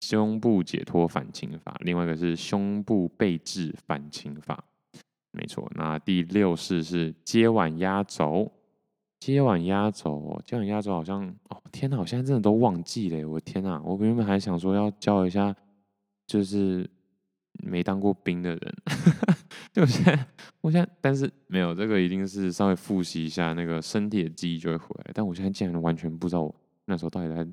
[0.00, 4.64] 胸部解脱反轻法，另外一个是胸部背制反轻法。
[5.36, 8.50] 没错，那第六式是接腕压轴，
[9.20, 15.54] 接腕压轴，接腕压轴好像哦，天哪，我现在真的都忘记了，我天哪，我原本还想说要教一下，
[16.26, 16.88] 就是
[17.62, 18.74] 没当过兵的人，
[19.72, 20.26] 就现在，
[20.60, 25.10] 我现在，但是没有这个，一定是稍微复习一下，那个身体的记忆就会回来。
[25.14, 26.54] 但我现在竟然完全不知道我
[26.86, 27.46] 那时候到底在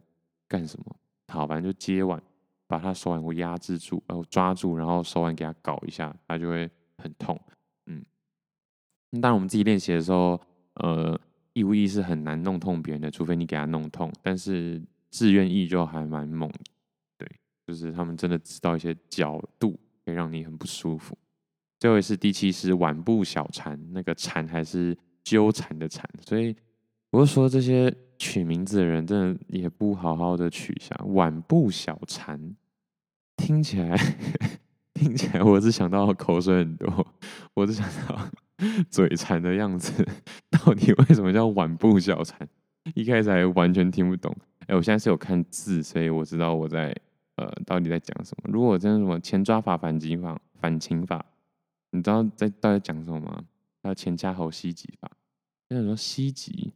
[0.47, 0.95] 干什么。
[1.27, 2.21] 好，反正就接腕，
[2.67, 7.39] 把他手腕给压制住，然后抓住，然后手腕给他搞一下，他就会很痛。
[9.21, 10.39] 当然我们自己练习的时候，
[10.75, 11.19] 呃，
[11.53, 14.11] 义务役是很难弄痛别人的，除非你给他弄痛。
[14.21, 16.49] 但是志愿意就还蛮猛，
[17.17, 17.27] 对，
[17.67, 21.17] 就是他们真的知道一些角度，可以让你很不舒服。
[21.79, 26.55] 最后是第七式腕部小缠，那个缠还是纠缠的缠，所以
[27.11, 32.55] 我就说这些取名字的人真的也不好好的取一下，腕部小缠，
[33.35, 33.97] 听起来。
[34.93, 37.05] 听起来我只想到口水很多，
[37.55, 38.29] 我只想到
[38.89, 40.05] 嘴馋的样子。
[40.51, 42.47] 到底为什么叫晚部小馋？
[42.95, 44.35] 一开始还完全听不懂。
[44.67, 46.95] 哎，我现在是有看字，所以我知道我在
[47.35, 48.49] 呃，到底在讲什么？
[48.51, 51.25] 如果真的什么前抓法、反击法、反擒法，
[51.91, 53.43] 你知道在到底讲什么吗？
[53.81, 55.11] 还有前掐后吸击法。
[55.69, 56.71] 有人说吸击，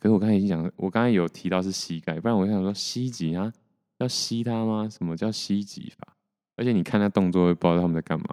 [0.00, 3.52] 可是我刚才已经讲了，我刚才有提到是膝盖，不然我想说吸击啊，
[3.98, 4.88] 要吸它吗？
[4.88, 6.14] 什么叫吸击法？
[6.56, 8.26] 而且你看他动作，会不知道他们在干嘛。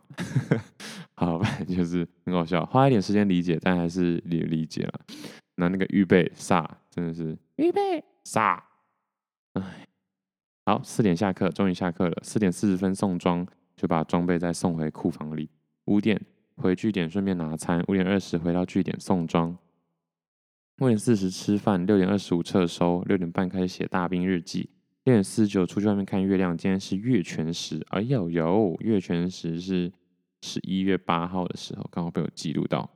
[1.16, 5.00] 好吧，就是很搞笑，花一点时间理解，但还是理理解了。
[5.56, 8.62] 那那个预备杀，真的是预备杀。
[9.54, 9.88] 哎，
[10.66, 12.18] 好，四点下课，终于下课了。
[12.22, 13.48] 四点四十分送装，
[13.78, 15.50] 就把装备再送回库房里。
[15.86, 16.20] 五点
[16.58, 17.82] 回据点，顺便拿餐。
[17.88, 19.58] 五点二十回到据点送装。
[20.80, 21.86] 五点四十吃饭。
[21.86, 23.02] 六点二十五撤收。
[23.04, 24.70] 六点半开始写大兵日记。
[25.06, 26.58] 六点四十九出去外面看月亮。
[26.58, 27.82] 今天是月全食。
[27.92, 29.90] 哎呦呦，月全食是
[30.46, 32.88] 十一月八号的时候，刚好被我记录到。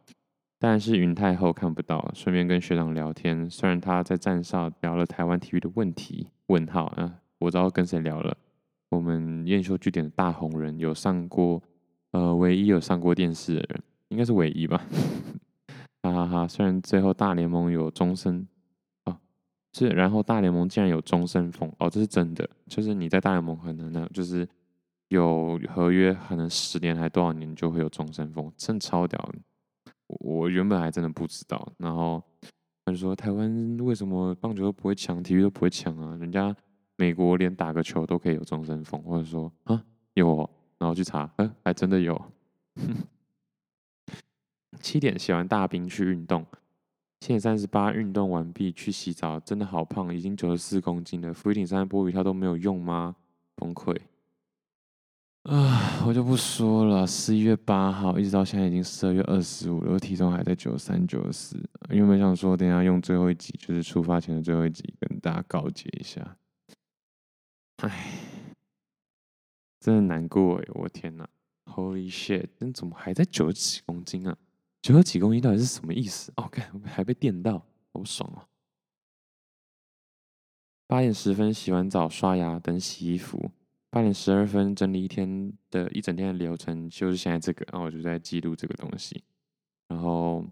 [0.59, 3.49] 但是云太后看不到，顺便跟学长聊天。
[3.49, 8.38] 虽然他在站上聊了台湾体育的问题，问号啊，我知道跟谁聊了。
[8.89, 11.63] 我们燕秀据点的大红人有上过，
[12.12, 14.85] 呃，唯一有上过电视的人，应该是唯一吧。
[16.03, 16.47] 哈哈哈！
[16.47, 18.47] 虽然最后大联盟有终身，
[19.05, 19.17] 哦，
[19.73, 24.47] 是，然后大联盟竟然有终身俸，哦，这是真的，就是你在大联盟可能呢，就是
[25.10, 29.39] 有合约，可能十年还多少年就会有终身俸，真超屌的。
[30.08, 32.24] 我原本还真的不知道，然后
[32.86, 36.15] 他就说台湾为什么棒球都不会抢，体育都不会抢啊？
[36.17, 36.56] 人家
[36.95, 42.19] 美国连打个球都可以有终身俸，或者说啊有，然后去查，嗯，还真的有。
[44.80, 46.45] 七点写完大兵去运动，
[47.19, 51.34] 七点三十八运动完毕去洗澡，真的好胖，已经九十四公斤了。
[51.34, 53.15] 俯卧撑、波比跳都没有用吗？
[53.56, 53.95] 崩溃。
[55.43, 57.08] 啊，我就不说了。
[57.08, 61.58] 十一月八号一直到现在已经十二月二十五了，我体重还在九十三、九十四。
[61.89, 66.38] 因为我想说，等下用最后一集，就是出发前的最后一集，跟大家告诫一下。
[67.78, 68.13] 唉，
[69.80, 70.65] 真的难过哎！
[70.73, 71.28] 我天哪
[71.65, 72.49] ，Holy shit！
[72.60, 74.38] 真怎么还在九十几公斤啊？
[74.82, 76.32] 九十几公斤到底是什么意思？
[76.36, 78.45] 哦，看还被电到，好爽哦！
[80.86, 83.49] 八点十分洗完澡、刷牙，等洗衣服。
[83.89, 89.23] 八点十二分整理一天的一整天的流程，就是现在这个，然后我就在记录这个东西，
[89.88, 90.45] 然后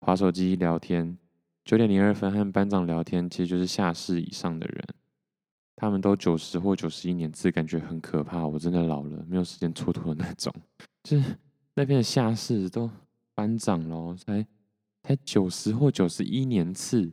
[0.00, 1.18] 滑手机聊天。
[1.64, 4.84] 九点零二分和班长聊天，其实就是下士以上的人，
[5.76, 8.44] 他们都九十或九十一年次，感觉很可怕。
[8.44, 10.52] 我真的老了，没有时间蹉跎的那种。
[11.04, 11.36] 就是
[11.74, 12.90] 那边的下士都
[13.32, 14.44] 班长咯，才
[15.04, 17.12] 才九十或九十一年次，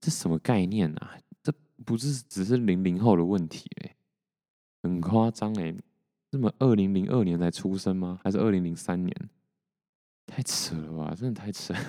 [0.00, 1.18] 这什么概念啊？
[1.42, 1.52] 这
[1.84, 3.68] 不是只是零零后的问题。
[4.82, 5.74] 很夸张哎，
[6.30, 8.18] 这么二零零二年才出生吗？
[8.22, 9.14] 还是二零零三年？
[10.26, 11.80] 太扯了吧，真的太扯了。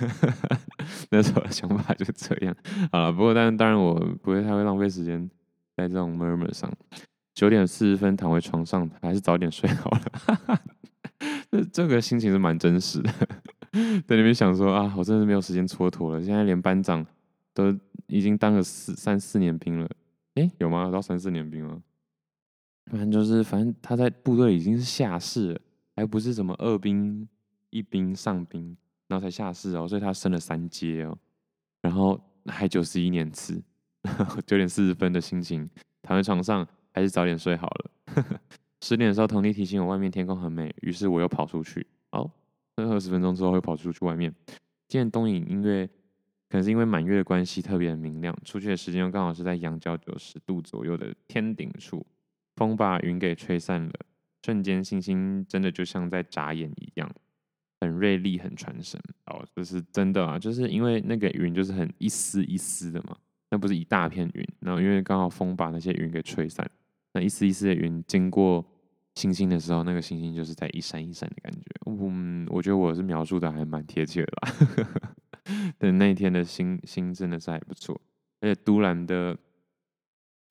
[1.10, 2.56] 那时候的想法就这样。
[2.90, 5.30] 好了，不过但当然我不会太会浪费时间
[5.76, 6.72] 在这种 murmur 上。
[7.34, 10.60] 九点四十分躺回床上，还是早点睡好了。
[11.50, 13.12] 这这个心情是蛮真实的，
[14.06, 16.22] 在那边想说啊，我真的是没有时间蹉跎了。
[16.22, 17.04] 现在连班长
[17.52, 17.76] 都
[18.06, 19.88] 已经当了四三四年兵了，
[20.34, 20.90] 诶，有吗？
[20.90, 21.80] 到三四年兵了？
[22.90, 25.60] 反正就是，反正他在部队已经是下士了，
[25.94, 27.28] 还不是什么二兵、
[27.70, 28.76] 一兵、上兵，
[29.06, 31.16] 然后才下士哦，所以他升了三阶哦，
[31.82, 33.62] 然后还九十一年次，
[34.44, 35.70] 九点四十分的心情，
[36.02, 38.40] 躺在床上，还是早点睡好了。
[38.80, 41.86] 十点的时候，童弟提醒我外面天空很美，于是我又跑出去。
[42.10, 42.28] 好，
[42.74, 44.34] 二十分钟之后会跑出去外面。
[44.88, 45.86] 今天东影音乐
[46.48, 52.04] 可能是因为满月的关系特别的明亮，出去的时间又刚好是在阳角九十度左右的天顶处。
[52.60, 53.92] 风把云给吹散了，
[54.44, 57.10] 瞬间星星真的就像在眨眼一样，
[57.80, 59.00] 很锐利，很传神。
[59.24, 63.16] 哦，这是真的啊，就是因为那个云就是很一丝一丝的嘛，
[63.48, 66.70] 那不是一大片云，然后因为刚好风把那些云给吹散，
[67.14, 68.62] 那一丝一丝的云经过
[69.14, 71.60] 星星的时候，那个星星就是在一闪一闪的感觉。
[71.86, 75.14] 嗯，我觉得我是描述的还蛮贴切的吧。
[75.80, 77.98] 对，那一天的星星真的是还不错，
[78.42, 79.34] 而且都兰的，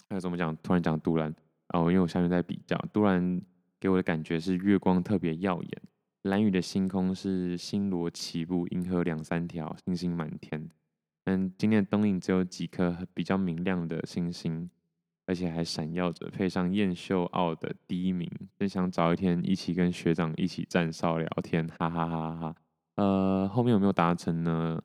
[0.09, 0.57] 还有怎么讲？
[0.63, 1.31] 突然讲都兰。
[1.69, 3.41] 哦，因为我下面在比较，突然
[3.79, 5.81] 给我的感觉是月光特别耀眼，
[6.23, 10.69] 蓝雨的星空是星罗棋布，银河两三条，星星满天。
[11.25, 14.69] 嗯，今天的东影只有几颗比较明亮的星星，
[15.27, 18.27] 而且还闪耀着，配上燕秀澳的第一名，
[18.57, 22.55] 真想早一天一起跟学长一起站哨聊天，哈哈哈哈。
[22.95, 24.81] 呃，后面有没有达成呢？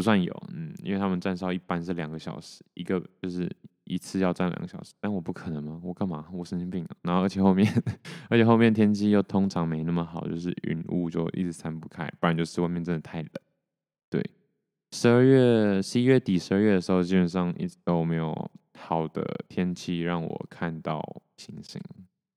[0.00, 3.50] 不算有，嗯，因为他们站哨一般是两个小时，一个就是。
[3.84, 5.80] 一次要站两个小时，但我不可能吗？
[5.82, 6.24] 我干嘛？
[6.32, 6.96] 我神经病啊！
[7.02, 7.66] 然后而且后面，
[8.30, 13.28] 而且后面天气又通常没那么好，就是云雾就一直散不开，不然就是外面真的太冷。
[14.08, 14.22] 对，
[14.92, 18.32] 十二月、十一月底、十二月的时候，基本上一直都没有
[18.78, 21.02] 好的天气让我看到
[21.36, 21.82] 星星，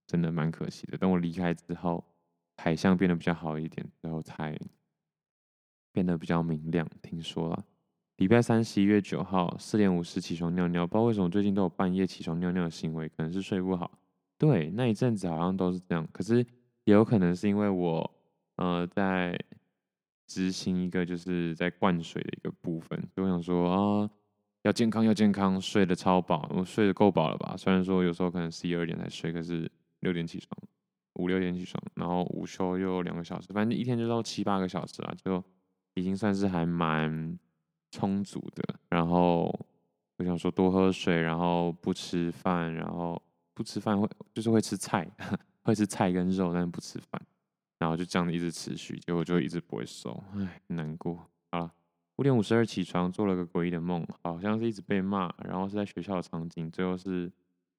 [0.07, 0.97] 真的蛮可惜的。
[0.97, 2.03] 等我离开之后，
[2.57, 4.57] 海象变得比较好一点然后，才
[5.93, 6.85] 变得比较明亮。
[7.01, 7.63] 听说了，
[8.17, 13.89] 礼拜三十一月九号四点五十起床尿尿，不知道为什么最近都有半夜起床尿尿的行为，可能是睡不好。
[14.37, 16.45] 对，那一阵子好像都是这样，可是
[16.83, 18.11] 也有可能是因为我
[18.57, 19.39] 呃在。
[20.25, 24.09] 执行一个就是在灌水的一个部分，就我想说啊，
[24.63, 27.55] 要健康要健康，睡得超饱，我睡得够饱了吧？
[27.57, 30.49] 虽然说有时候可能十一二点才睡，可是六点起床，
[31.15, 35.43] 五六点起床，然后午休又两个小时，反正一天就到七八个小时了，就
[35.95, 37.37] 已经算是还蛮
[37.91, 38.75] 充足的。
[38.89, 39.43] 然后
[40.17, 43.21] 我想说多喝水，然后不吃饭，然后
[43.53, 45.09] 不吃饭会就是会吃菜，
[45.63, 47.21] 会吃菜跟肉，但是不吃饭。
[47.79, 51.29] 然后就这样子一直持续，结果就一直不会瘦，唉，难过。
[51.51, 51.73] 好了，
[52.15, 57.29] 五点五十二起床，做了个诡异的梦，好像是一直被骂，然后是在学校的场景，最后是，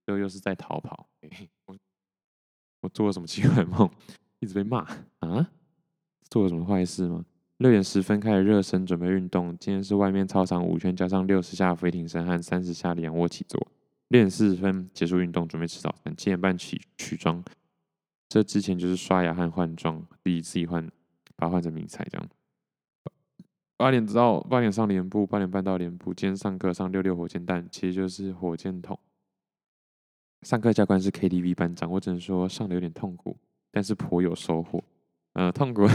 [0.04, 1.08] 最后又是在逃跑。
[1.22, 1.76] 欸、我
[2.82, 3.88] 我做了什么奇怪的梦？
[4.40, 4.80] 一直被骂
[5.20, 5.50] 啊？
[6.28, 7.24] 做了什么坏事吗？
[7.64, 9.56] 六点十分开始热身，准备运动。
[9.56, 13.58] 今天是外面操场五圈加上六十下俯卧撑和三十下的仰卧起坐。
[14.08, 16.14] 六点四十分结束运动，准备吃早餐。
[16.14, 17.42] 七点半起取装。
[18.28, 20.86] 这之前就是刷牙和换装，自己自己换，
[21.36, 22.28] 把它换成迷彩这样。
[23.78, 26.12] 八点到八点上连部，八点半到连部。
[26.12, 28.98] 今天上课上六六火箭弹，其实就是火箭筒。
[30.42, 33.34] 上课教官是 KTV 班长，我只能说上的有点痛苦，
[33.72, 34.84] 但是颇有收获。
[35.32, 35.86] 呃，痛苦，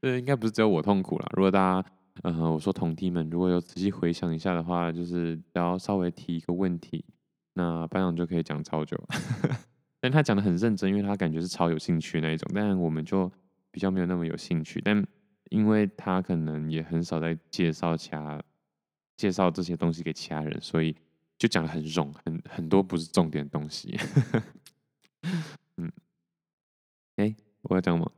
[0.00, 1.26] 对应该不是只有我痛苦啦。
[1.36, 1.90] 如果大家，
[2.22, 7.04] 呃，我说同弟们，如果有仔细回想一下的话，就是只要稍微提一个问题，
[7.54, 8.96] 那班长就可以讲超久。
[10.00, 13.30] 但他讲的很认真，因为他感觉是超有兴趣那一种，但我们就
[13.72, 14.80] 比较没有那么有兴趣。
[14.84, 15.04] 但
[15.50, 18.40] 因为他可能也很少在介绍其他
[19.16, 20.94] 介绍这些东西给其他人，所以
[21.36, 23.98] 就讲的很冗，很很多不是重点的东西。
[25.78, 25.90] 嗯，
[27.16, 28.08] 哎、欸，我要讲吗？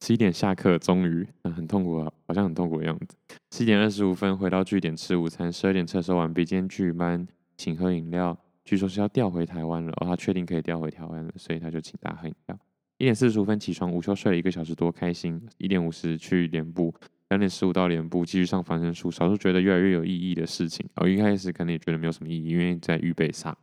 [0.00, 3.16] 好，十一点下课，终于、嗯、很痛苦啊，好像很痛苦的样子。
[3.52, 8.36] 十一点二十五分回到据点吃午餐，十二点测收完毕，今天据班请喝饮料。
[8.64, 12.58] 据说是要调回台湾了，哦，他确定可以调回台湾了，所以他就请大家喝饮料。
[12.98, 15.40] 一点四十五分起床，午休睡了一个小时多，开心。
[15.58, 16.94] 一点五十去脸部，
[17.30, 19.10] 两点十五到脸部，继续上防身术。
[19.10, 23.56] 少数觉得越来越有意义的事情，我、哦、一开始可能也觉得没有什么意义，因为在预备上。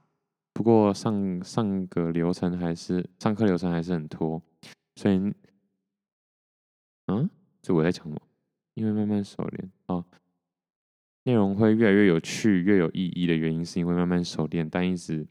[0.54, 4.42] 不过上上个流程还是上课流程还是很拖，
[4.96, 5.32] 所以，
[7.08, 7.30] 嗯，
[7.62, 8.18] 这我在讲吗？
[8.76, 10.06] 因为慢慢熟练啊。
[11.24, 15.28] 内容会越来越有趣、越有意义的原因，是因为慢慢熟练，但一直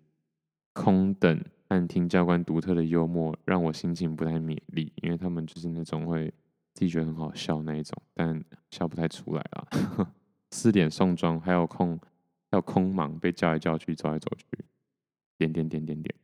[0.75, 4.93] 空等暗听教官独特的幽默，让我心情不太勉励。
[4.97, 6.27] 因为他们就是那种会
[6.75, 9.67] 自己觉得很好笑那一种，但笑不太出来啊。
[10.53, 11.99] 四点送装，还有空，
[12.51, 14.47] 还有空忙，被叫来叫去，走来走去，
[15.39, 16.15] 点点点点点。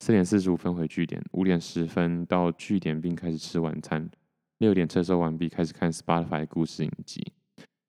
[0.00, 4.10] 四点四十五分回据点，五点十分到据点并开始吃晚餐。
[4.62, 7.32] 六点测收完毕，开始看 Spotify 的故事影集。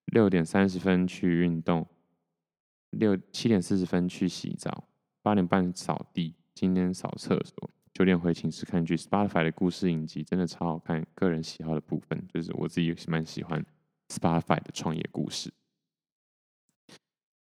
[0.08, 1.86] 六点三十分去运动，
[2.90, 4.86] 六七点四十分去洗澡，
[5.22, 8.96] 八点半扫地，今天扫厕所，九点回寝室看剧。
[8.96, 13.64] Spotify 的故事影集真的超好看，个人喜好的部分就是我自己蛮喜欢
[14.08, 15.54] Spotify 的创业故事。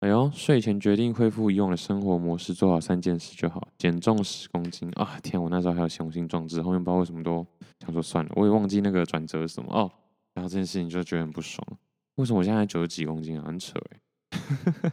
[0.00, 5.20] 哎呦，睡前决定恢复以往的生活模式，做好三件事就好：减重十公斤啊！
[5.22, 7.46] 天，我那时候还有雄心壮志，后面不知道为什么都
[7.80, 9.90] 想说算了，我也忘记那个转折是什么哦。
[10.34, 11.66] 然后这件事情就觉得很不爽。
[12.16, 13.46] 为什么我现在九十几公斤啊？
[13.46, 14.92] 很扯哎！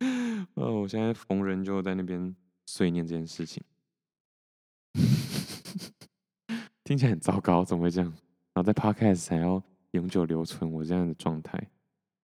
[0.54, 2.34] 哦，我现在逢人就在那边
[2.66, 3.62] 碎念这件事情，
[6.84, 8.10] 听起来很糟糕，怎么会这样？
[8.54, 11.58] 然后在 Podcast 才要永久留存我这样的状态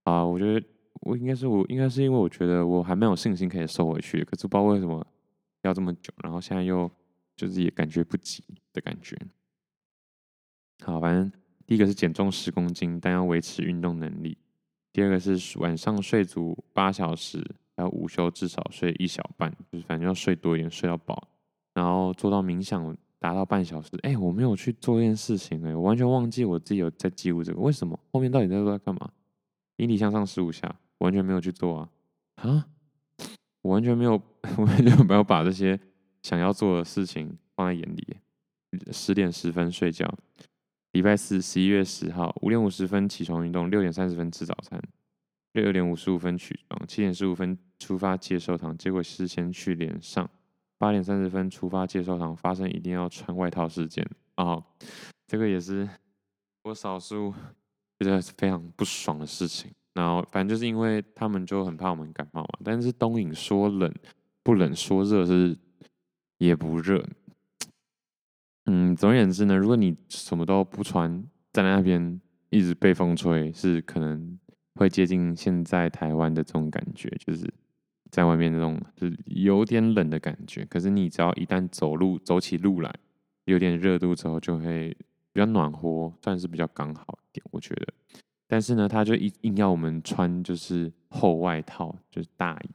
[0.02, 0.24] 啊！
[0.24, 0.66] 我觉得
[1.00, 5.06] 我应该是我应该是因为我觉得我还蛮有信心可以瘦回去，可是不知道为什么
[5.62, 6.90] 要这么久，然后现在又
[7.36, 9.16] 就是也感觉不急的感觉。
[10.82, 11.30] 好，反正。
[11.66, 14.36] 第一个是减重十公斤，但要维持运动能力。
[14.92, 17.42] 第二个是晚上睡足八小时，
[17.74, 21.26] 还有午休至少睡一小半，就是反正要睡多一点，睡到饱。
[21.72, 23.88] 然后做到冥想达到半小时。
[24.02, 27.58] 哎，我没有去做这件事情，哎，我完全忘记我自己有在记录这个。
[27.58, 27.98] 为什么？
[28.12, 29.10] 后面到底在做在干嘛？
[29.78, 31.88] 引体向上十五下，完全没有去做啊！
[32.36, 32.66] 啊，
[33.62, 34.12] 我完全没有，
[34.58, 35.80] 我完全没有把这些
[36.22, 38.16] 想要做的事情放在眼里。
[38.92, 40.12] 十点十分睡觉。
[40.94, 44.80] 礼拜四，十一月十号，五点五十分起床运动，六点三十分吃早餐，
[45.54, 50.30] 六点五十五分起床，七点十五分出发接受堂，结果事先去连上，
[50.78, 54.64] 八点三十分出发接受堂，发生一定要穿外套事件啊、哦，
[55.26, 55.88] 这个也是
[56.62, 57.34] 我少数
[57.98, 59.72] 觉得非常不爽的事情。
[59.94, 62.60] 然后反正就是因为他们就很怕我们感冒嘛。
[62.64, 63.92] 但是东影说冷
[64.44, 65.58] 不冷，说热是
[66.38, 67.04] 也不热。
[68.66, 71.10] 嗯，总而言之呢，如果你什么都不穿，
[71.52, 74.38] 站在那边一直被风吹，是可能
[74.74, 77.52] 会接近现在台湾的这种感觉，就是
[78.10, 80.64] 在外面那种就是有点冷的感觉。
[80.64, 82.94] 可是你只要一旦走路走起路来，
[83.44, 84.96] 有点热度之后，就会
[85.32, 87.86] 比较暖和，算是比较刚好一点，我觉得。
[88.46, 92.70] 但是呢，他就硬硬要我们穿就是厚外套，就是大衣。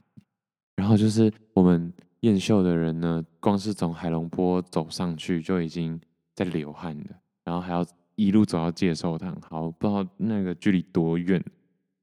[0.76, 5.99] 然后就是我们验秀的人呢，光是从海龙坡走上去就已经
[6.36, 7.05] 在流汗了，
[7.43, 9.36] 然后还要一路走到介寿堂。
[9.41, 11.43] 好，不知道那个距离多远，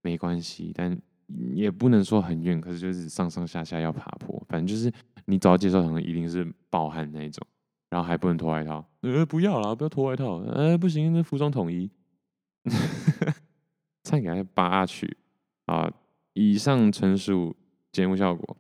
[0.03, 0.99] 没关系，但
[1.55, 4.93] 也不能说很远，可是就是上上下下要爬坡，反正就是
[5.27, 7.47] 你走到介寿堂一定是暴汗那种，
[7.91, 8.85] 然后还不能脱外套。
[9.03, 10.39] 呃，不要啦，不要脱外套。
[10.39, 11.91] 呃，不行，那服装统一。
[14.03, 15.17] 唱给他扒下去
[15.67, 15.93] 啊！
[16.33, 17.57] 以上纯属
[17.91, 18.57] 节目效果。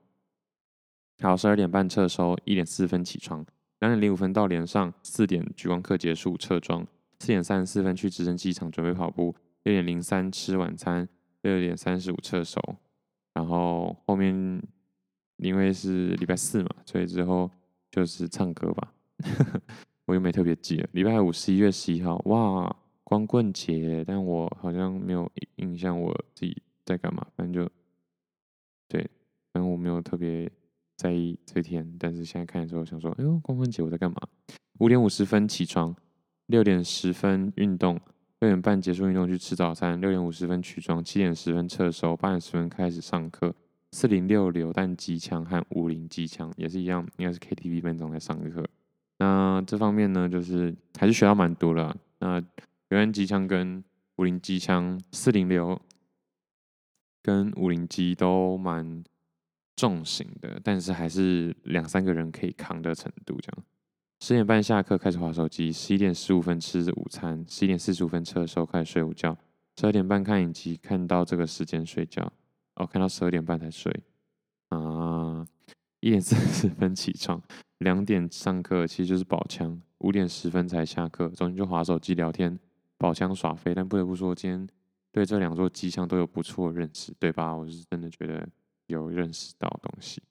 [1.21, 3.45] 好，十二点半撤收，一点四分起床，
[3.81, 6.87] 两点零五分到连上，四点莒光课结束撤妆，
[7.19, 11.09] 四点三十四分去直升机场准备跑步，六点零三吃晚餐，
[11.43, 12.61] 六点三十五撤收。
[13.33, 14.63] 然后后面
[15.39, 17.51] 因为是礼拜四嘛，所以之后
[17.91, 18.93] 就是唱歌吧。
[20.07, 20.89] 我又没特别记了。
[20.93, 22.77] 礼拜五十一月十一号，哇！
[23.03, 27.71] 光棍节，但我好像没有印象我自己在干嘛，反正就
[28.89, 29.01] 对，
[29.53, 30.51] 反正我没有特别
[30.97, 31.95] 在意这天。
[31.99, 34.17] 但是现在看的时候，想说，哎呦，光棍节我在干嘛？
[34.79, 35.95] 五点五十分起床，
[36.47, 38.01] 六点十分运动，
[38.41, 43.55] 六点半结束运动去吃早餐，六点五十分取妆，七点十分撤收，八点十分开始上课，
[43.93, 48.65] 四零六榴弹机枪和五零机枪也是一样，应该是 KTV 班长在上课。
[49.19, 51.97] 那这方面呢，就是还是学到蛮多的。
[52.19, 52.39] 那
[52.89, 53.83] 榴弹机枪跟
[54.17, 55.81] 五零机枪，四零六
[57.23, 59.03] 跟五零机都蛮
[59.77, 63.39] 重型的，但是还是两三个人可以扛的程度。
[63.41, 63.65] 这样，
[64.21, 69.37] 十点半下课开始滑手机，十一点十五分吃午餐，十一点四十五分吃的时候开始睡午觉，
[69.79, 72.33] 十二点半看影集，看到这个时间睡觉，
[72.77, 73.93] 哦，看到十二点半才睡
[74.71, 75.47] 啊，
[76.01, 77.41] 一点四十分起床，
[77.79, 82.59] 两点上课，其实就是宝枪，五点十分才下课，中间就滑手机聊天。
[82.99, 84.67] 宝枪耍飞，但不得不说，今天
[85.13, 87.55] 对这两座机枪都有不错的认识，对吧？
[87.55, 88.49] 我是真的觉得
[88.87, 90.23] 有认识到东西。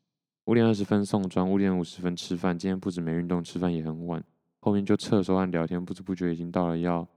[0.45, 2.57] 五点二十分送妆，五点五十分吃饭。
[2.57, 4.23] 今天不止没运动，吃饭也很晚。
[4.61, 7.07] 后面就撤收和聊天，不知不觉已经到了要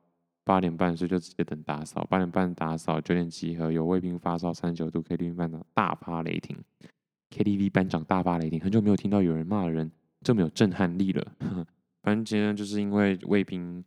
[0.44, 2.04] 八点半，所以就直接等打扫。
[2.10, 3.70] 八点半打扫，九点集合。
[3.70, 6.56] 有卫兵发烧三十九度，KTV 班长大发雷霆。
[7.30, 9.90] KTV 班长大发雷霆，很久没有听到有人骂人
[10.22, 11.26] 这么有震撼力了。
[12.02, 13.84] 反正今天就是因为卫兵。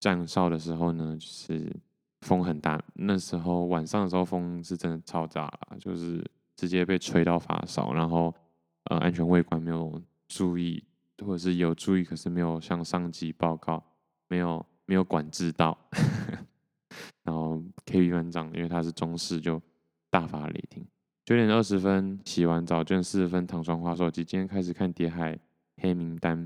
[0.00, 1.68] 站哨的时候呢，就是
[2.20, 2.80] 风很大。
[2.94, 6.24] 那时候晚上的时候，风是真的超大了，就是
[6.58, 7.94] 直接被吹到发烧。
[7.94, 8.34] 然后
[8.90, 10.82] 呃，安全卫官没有注意，
[11.24, 13.80] 或者是有注意，可是没有向上级报告，
[14.26, 15.78] 没有没有管制到。
[17.22, 19.62] 然后 KB 班长因为他是中士，就
[20.10, 20.84] 大发雷霆。
[21.24, 24.24] 九点二十分洗完澡，九点四十分躺床滑手机。
[24.24, 25.38] 今天开始看《谍海
[25.76, 26.36] 黑名单》。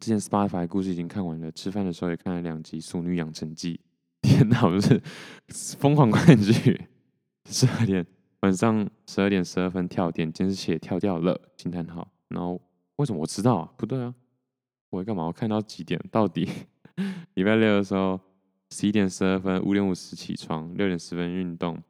[0.00, 3.74] 之前 Spotify 故事已经看完了，吃饭的时候也看了两集《淑女养成记》。
[4.22, 5.02] 天哪，我是
[5.76, 6.80] 疯狂看剧。
[7.50, 8.06] 十二点
[8.42, 12.06] 晚上十二点十二分跳点，监视器跳掉了，惊叹号。
[12.28, 12.60] 然后
[12.96, 13.72] 为什么我知道啊？
[13.76, 14.14] 不对啊，
[14.90, 15.24] 我干嘛？
[15.24, 16.00] 我看到几点？
[16.10, 16.48] 到底
[17.34, 18.18] 礼拜六的时候，
[18.70, 21.80] 十一点十二分，五点五十起床，六点十分运动，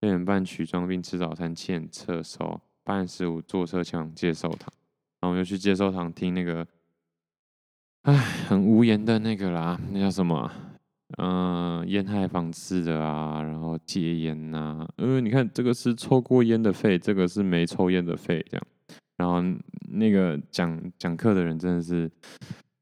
[0.00, 4.72] 六点半取妆并吃早餐，七点撤收，八点十五坐车前往接受堂。
[5.20, 6.66] 然后我又去接受堂听那个。
[8.02, 8.12] 唉，
[8.48, 10.50] 很无言的那个啦，那叫什么？
[11.18, 14.88] 嗯、烟害防治的啊，然后戒烟呐、啊。
[14.96, 18.66] 呃，你看这个是抽过烟的肺，这个是没抽烟的肺，这样。
[19.16, 19.42] 然后
[19.90, 22.10] 那个讲讲课的人真的是，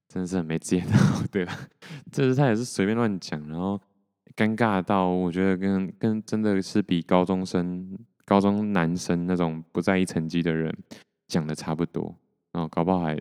[0.09, 0.91] 真的是很没职业道
[1.31, 1.47] 德，
[2.11, 3.81] 这是他也是随便乱讲，然后
[4.35, 10.75] 尴尬到我觉得跟跟真的是比高中生、高中男生那种不在意成绩的人
[11.29, 12.15] 讲的差不多，
[12.53, 13.19] 然后搞不好还。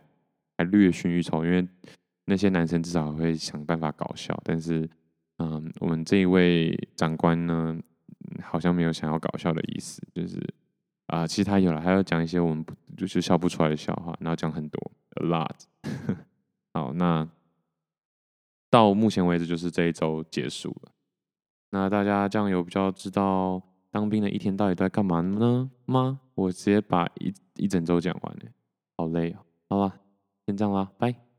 [0.58, 1.68] 还略逊一筹，因为
[2.26, 4.88] 那些男生至少会想办法搞笑，但是，
[5.42, 7.76] 嗯，我们这一位长官呢，
[8.44, 10.40] 好像没有想要搞笑的意思，就是
[11.08, 15.66] 啊、其实他有了，还要讲一些我们不就是笑不出来的笑话，然后讲很多，a lot。
[16.74, 17.28] 好，那
[18.70, 20.92] 到目前为止就是这一周结束了。
[21.72, 26.20] 那大家这样有比较知道当兵的一天到底在干嘛呢吗？
[26.36, 28.52] 我直接把一一整周讲完了，
[28.96, 29.40] 好累、哦！
[29.70, 30.00] 好了。
[30.46, 31.31] 先这样啦，拜。